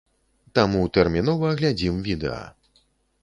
Таму 0.59 0.79
тэрмінова 0.95 1.51
глядзім 1.59 1.99
відэа! 2.07 2.43